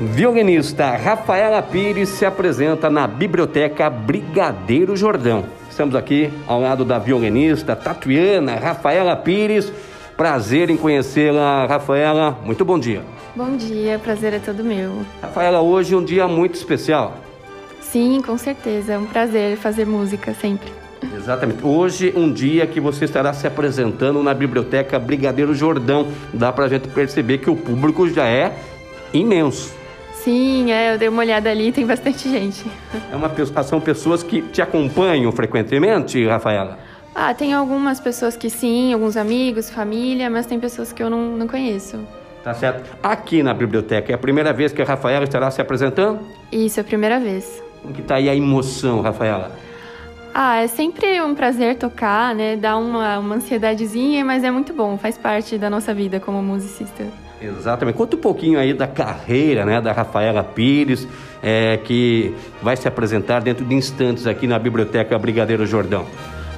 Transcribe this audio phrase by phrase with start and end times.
[0.00, 5.44] Violinista Rafaela Pires se apresenta na Biblioteca Brigadeiro Jordão.
[5.68, 9.70] Estamos aqui ao lado da violinista tatuiana Rafaela Pires.
[10.16, 12.38] Prazer em conhecê-la, Rafaela.
[12.42, 13.02] Muito bom dia.
[13.36, 15.02] Bom dia, prazer é todo meu.
[15.20, 17.18] Rafaela, hoje é um dia muito especial.
[17.82, 18.94] Sim, com certeza.
[18.94, 20.72] É um prazer fazer música sempre.
[21.14, 21.62] Exatamente.
[21.62, 26.06] Hoje, um dia que você estará se apresentando na Biblioteca Brigadeiro Jordão.
[26.32, 28.56] Dá pra gente perceber que o público já é
[29.12, 29.79] imenso.
[30.24, 32.64] Sim, é, eu dei uma olhada ali, tem bastante gente.
[33.10, 33.30] É uma,
[33.64, 36.78] são pessoas que te acompanham frequentemente, Rafaela?
[37.14, 41.36] Ah, tem algumas pessoas que sim, alguns amigos, família, mas tem pessoas que eu não,
[41.36, 41.98] não conheço.
[42.44, 42.96] Tá certo.
[43.02, 46.20] Aqui na biblioteca, é a primeira vez que a Rafaela estará se apresentando?
[46.52, 47.62] Isso, é a primeira vez.
[47.80, 49.52] Como que tá aí a emoção, Rafaela?
[50.34, 52.56] Ah, é sempre um prazer tocar, né?
[52.56, 57.04] Dá uma, uma ansiedadezinha, mas é muito bom, faz parte da nossa vida como musicista.
[57.40, 57.96] Exatamente.
[57.96, 61.06] Conta um pouquinho aí da carreira né, da Rafaela Pires,
[61.42, 66.06] é, que vai se apresentar dentro de instantes aqui na Biblioteca Brigadeiro Jordão.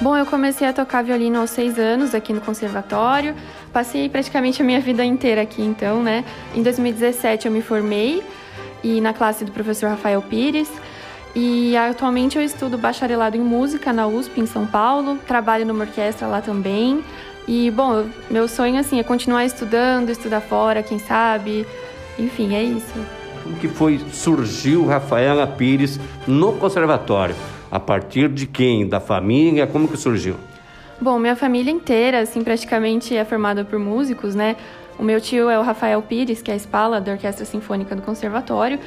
[0.00, 3.34] Bom, eu comecei a tocar violino aos seis anos aqui no conservatório.
[3.72, 6.24] Passei praticamente a minha vida inteira aqui, então, né?
[6.54, 8.22] Em 2017 eu me formei
[8.84, 10.70] e na classe do professor Rafael Pires.
[11.34, 15.18] E atualmente eu estudo bacharelado em música na USP em São Paulo.
[15.26, 17.02] Trabalho numa orquestra lá também.
[17.48, 21.66] E, bom, meu sonho, assim, é continuar estudando, estudar fora, quem sabe.
[22.18, 22.94] Enfim, é isso.
[23.42, 27.34] Como que foi, surgiu Rafaela Pires no conservatório?
[27.70, 28.86] A partir de quem?
[28.86, 29.66] Da família?
[29.66, 30.36] Como que surgiu?
[31.00, 34.54] Bom, minha família inteira, assim, praticamente é formada por músicos, né?
[34.98, 38.02] O meu tio é o Rafael Pires, que é a espala da Orquestra Sinfônica do
[38.02, 38.78] Conservatório.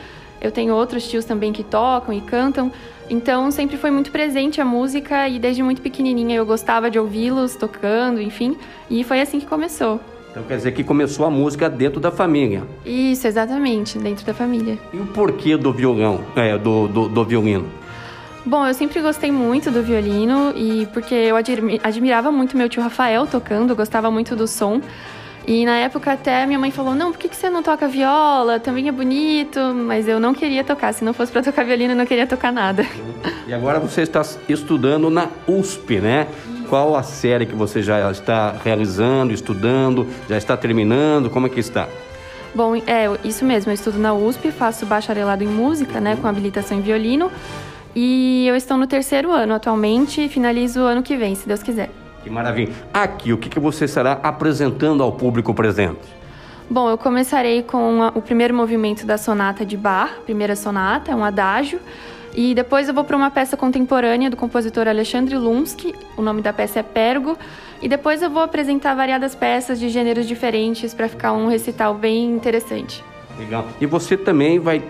[0.42, 2.72] Eu tenho outros tios também que tocam e cantam.
[3.10, 7.56] Então sempre foi muito presente a música e desde muito pequenininha eu gostava de ouvi-los
[7.56, 8.58] tocando, enfim.
[8.90, 10.00] E foi assim que começou.
[10.32, 12.64] Então quer dizer que começou a música dentro da família.
[12.86, 14.80] Isso, exatamente, dentro da família.
[14.94, 17.68] E o porquê do violão, é, do, do, do violino?
[18.46, 21.36] Bom, eu sempre gostei muito do violino e porque eu
[21.84, 24.82] admirava muito meu tio Rafael tocando, gostava muito do som.
[25.48, 28.60] E na época até minha mãe falou: Não, por que, que você não toca viola?
[28.60, 29.60] Também é bonito.
[29.60, 30.94] Mas eu não queria tocar.
[30.94, 32.86] Se não fosse para tocar violino, eu não queria tocar nada.
[33.48, 36.28] E agora você está estudando na USP, né?
[36.70, 40.08] Qual a série que você já está realizando, estudando?
[40.30, 41.30] Já está terminando?
[41.30, 41.88] Como é que está?
[42.56, 43.72] Bom, é isso mesmo.
[43.72, 47.30] Eu estudo na USP, faço bacharelado em música, né, com habilitação em violino.
[47.96, 50.30] E eu estou no terceiro ano atualmente.
[50.30, 51.90] Finalizo o ano que vem, se Deus quiser.
[52.24, 52.74] Que maravilha.
[52.94, 56.00] Aqui, o que, que você estará apresentando ao público presente?
[56.70, 61.16] Bom, eu começarei com a, o primeiro movimento da sonata de Bach, primeira sonata, é
[61.16, 61.80] um adágio.
[62.34, 66.54] E depois eu vou para uma peça contemporânea do compositor Alexandre Lunsky, o nome da
[66.54, 67.38] peça é Pergo.
[67.82, 72.30] E depois eu vou apresentar variadas peças de gêneros diferentes para ficar um recital bem
[72.30, 73.04] interessante.
[73.38, 73.66] Legal.
[73.82, 74.82] E você também vai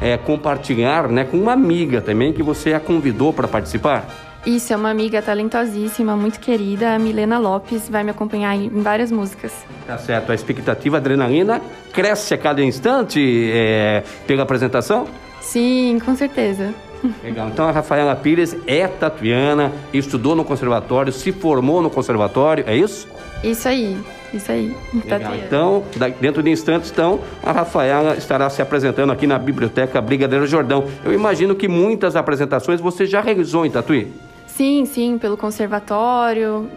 [0.00, 4.06] é, compartilhar né, com uma amiga também que você a convidou para participar?
[4.46, 9.12] Isso, é uma amiga talentosíssima, muito querida, a Milena Lopes, vai me acompanhar em várias
[9.12, 9.52] músicas.
[9.86, 11.60] Tá certo, a expectativa, a adrenalina
[11.92, 13.20] cresce a cada instante
[13.52, 15.06] é, pela apresentação?
[15.42, 16.74] Sim, com certeza.
[17.22, 22.76] Legal, então a Rafaela Pires é tatuiana, estudou no conservatório, se formou no conservatório, é
[22.76, 23.08] isso?
[23.42, 23.96] Isso aí.
[24.32, 24.76] Isso aí.
[24.92, 25.34] Legal.
[25.34, 25.84] Então,
[26.20, 30.84] dentro de instantes, então, a Rafaela estará se apresentando aqui na Biblioteca Brigadeiro Jordão.
[31.04, 34.12] Eu imagino que muitas apresentações você já realizou em Tatuí.
[34.46, 36.70] Sim, sim, pelo conservatório,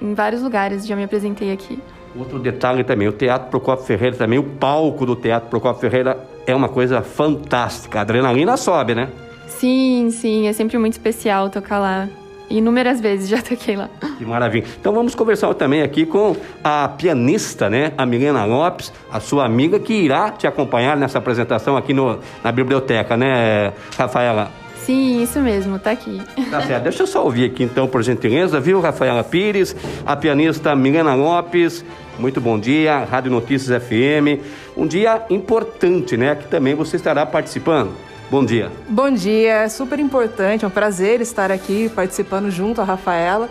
[0.00, 1.80] em vários lugares já me apresentei aqui.
[2.14, 6.54] Outro detalhe também, o Teatro Procopio Ferreira também, o palco do Teatro Procopio Ferreira é
[6.54, 7.98] uma coisa fantástica.
[7.98, 9.08] A adrenalina sobe, né?
[9.58, 12.08] Sim, sim, é sempre muito especial tocar lá.
[12.50, 13.88] Inúmeras vezes já toquei lá.
[14.18, 14.66] Que maravilha.
[14.78, 17.92] Então vamos conversar também aqui com a pianista, né?
[17.96, 22.52] A Milena Lopes, a sua amiga que irá te acompanhar nessa apresentação aqui no, na
[22.52, 24.50] biblioteca, né, Rafaela?
[24.84, 26.20] Sim, isso mesmo, tá aqui.
[26.50, 26.82] Tá certo.
[26.84, 29.74] Deixa eu só ouvir aqui então, por gentileza, viu, Rafaela Pires,
[30.04, 31.84] a pianista Milena Lopes.
[32.18, 34.42] Muito bom dia, Rádio Notícias FM.
[34.76, 36.34] Um dia importante, né?
[36.34, 37.92] Que também você estará participando.
[38.32, 38.72] Bom dia.
[38.88, 43.46] Bom dia, é super importante, é um prazer estar aqui participando junto a Rafaela,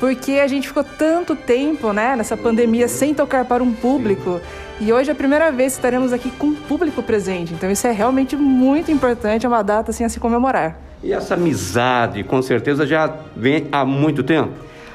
[0.00, 4.40] porque a gente ficou tanto tempo, né, nessa pandemia sem tocar para um público.
[4.80, 7.52] E hoje é a primeira vez que estaremos aqui com o público presente.
[7.52, 10.80] Então isso é realmente muito importante, é uma data assim a se comemorar.
[11.02, 14.54] E essa amizade, com certeza já vem há muito tempo.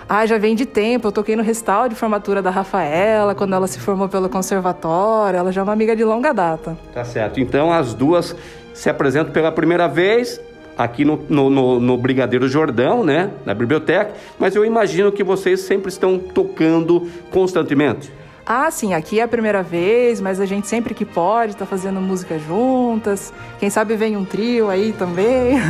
[0.10, 1.08] Ah, já vem de tempo.
[1.08, 5.38] Eu toquei no restauro de formatura da Rafaela, quando ela se formou pelo conservatório.
[5.38, 6.76] Ela já é uma amiga de longa data.
[6.92, 7.40] Tá certo.
[7.40, 8.36] Então as duas
[8.74, 10.42] se apresentam pela primeira vez
[10.76, 15.60] aqui no, no, no, no, Brigadeiro Jordão, né, na biblioteca, mas eu imagino que vocês
[15.60, 18.10] sempre estão tocando constantemente.
[18.52, 22.02] Ah, sim, aqui é a primeira vez, mas a gente sempre que pode tá fazendo
[22.02, 23.32] música juntas.
[23.60, 25.60] Quem sabe vem um trio aí também.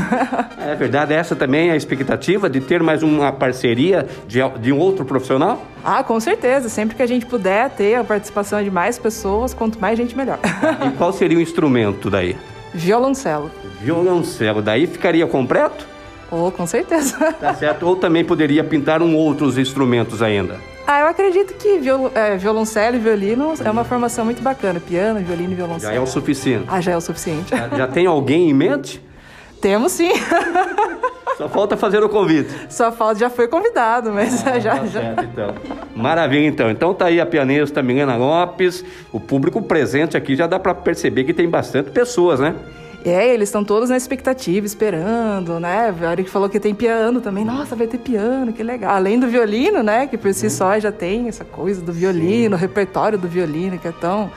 [0.57, 4.77] É verdade, essa também é a expectativa de ter mais uma parceria de, de um
[4.77, 5.65] outro profissional?
[5.83, 6.69] ah, com certeza.
[6.69, 10.37] Sempre que a gente puder ter a participação de mais pessoas, quanto mais gente, melhor.
[10.85, 12.37] E qual seria o instrumento daí?
[12.73, 13.49] Violoncelo.
[13.81, 15.87] Violoncelo, daí ficaria completo?
[16.31, 17.33] Oh, com certeza.
[17.33, 17.87] Tá certo?
[17.87, 20.59] Ou também poderia pintar um outros instrumentos ainda?
[20.91, 24.79] Ah, eu acredito que viol, é, violoncelo e violino é uma formação muito bacana.
[24.79, 25.93] Piano, violino e violoncelo.
[25.93, 26.65] Já é o suficiente.
[26.67, 27.51] Ah, já é o suficiente.
[27.51, 28.99] Já, já tem alguém em mente?
[29.61, 30.09] Temos sim.
[31.37, 32.49] Só falta fazer o convite.
[32.71, 34.99] Só falta, já foi convidado, mas Ah, já, tá já.
[35.01, 35.53] certo, então.
[35.95, 36.71] Maravilha, então.
[36.71, 38.83] Então tá aí a pianista Milena Lopes.
[39.13, 42.55] O público presente aqui já dá para perceber que tem bastante pessoas, né?
[43.05, 45.93] É, eles estão todos na expectativa, esperando, né?
[46.01, 48.93] A hora que falou que tem piano também, nossa, vai ter piano, que legal.
[48.93, 50.05] Além do violino, né?
[50.05, 53.87] Que por si só já tem essa coisa do violino, o repertório do violino, que
[53.87, 54.29] é tão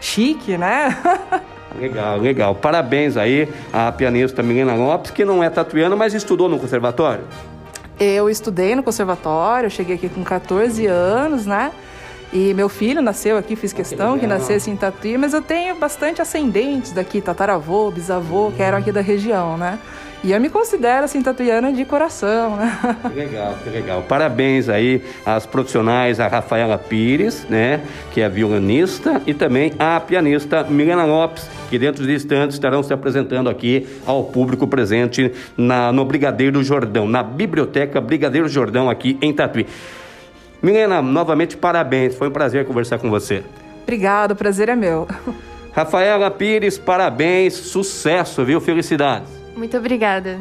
[0.00, 0.96] chique, né?
[1.78, 2.54] Legal, legal.
[2.56, 7.22] Parabéns aí à pianista Milena Lopes, que não é tatuiana, mas estudou no conservatório.
[7.98, 11.70] Eu estudei no conservatório, cheguei aqui com 14 anos, né?
[12.32, 14.38] E meu filho nasceu aqui, fiz questão que, legal.
[14.38, 19.00] nascesse em Tatuí, mas eu tenho bastante ascendentes daqui, tataravô, bisavô, que eram aqui da
[19.00, 19.78] região, né?
[20.22, 22.78] E eu me considero, assim, tatuiana de coração, né?
[23.08, 24.02] Que legal, que legal.
[24.06, 27.80] Parabéns aí às profissionais, a Rafaela Pires, né,
[28.12, 32.92] que é violinista, e também a pianista Milena Lopes, que dentro de instantes estarão se
[32.92, 39.32] apresentando aqui ao público presente na, no Brigadeiro Jordão, na Biblioteca Brigadeiro Jordão aqui em
[39.32, 39.66] Tatuí.
[40.62, 43.42] Milena, novamente parabéns, foi um prazer conversar com você.
[43.82, 45.08] Obrigada, o prazer é meu.
[45.72, 48.60] Rafaela Pires, parabéns, sucesso, viu?
[48.60, 49.28] Felicidades.
[49.56, 50.38] Muito obrigada.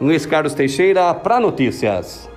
[0.00, 2.28] Luiz Carlos Teixeira, para notícias.